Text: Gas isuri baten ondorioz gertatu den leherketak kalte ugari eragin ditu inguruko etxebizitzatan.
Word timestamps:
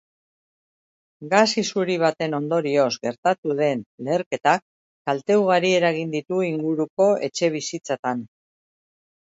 Gas 1.33 1.51
isuri 1.61 1.97
baten 2.03 2.37
ondorioz 2.37 2.87
gertatu 3.03 3.57
den 3.61 3.83
leherketak 4.07 4.63
kalte 5.11 5.39
ugari 5.43 5.75
eragin 5.83 6.17
ditu 6.19 6.43
inguruko 6.51 7.09
etxebizitzatan. 7.29 8.27